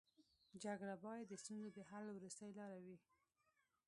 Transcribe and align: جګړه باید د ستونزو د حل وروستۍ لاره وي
جګړه 0.63 0.95
باید 1.05 1.25
د 1.29 1.33
ستونزو 1.43 1.69
د 1.73 1.79
حل 1.89 2.05
وروستۍ 2.11 2.49
لاره 2.59 2.79
وي 2.85 2.97